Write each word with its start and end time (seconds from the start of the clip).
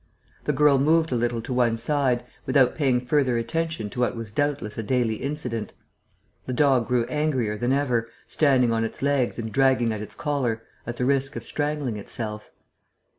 The 0.45 0.51
girl 0.51 0.79
moved 0.79 1.11
a 1.11 1.15
little 1.15 1.43
to 1.43 1.53
one 1.53 1.77
side, 1.77 2.25
without 2.47 2.73
paying 2.73 3.01
further 3.01 3.37
attention 3.37 3.87
to 3.91 3.99
what 3.99 4.15
was 4.15 4.31
doubtless 4.31 4.75
a 4.79 4.81
daily 4.81 5.17
incident. 5.17 5.73
The 6.47 6.53
dog 6.53 6.87
grew 6.87 7.05
angrier 7.05 7.55
than 7.55 7.71
ever, 7.71 8.09
standing 8.25 8.73
on 8.73 8.83
its 8.83 9.03
legs 9.03 9.37
and 9.37 9.51
dragging 9.51 9.93
at 9.93 10.01
its 10.01 10.15
collar, 10.15 10.63
at 10.87 10.97
the 10.97 11.05
risk 11.05 11.35
of 11.35 11.43
strangling 11.43 11.97
itself. 11.97 12.49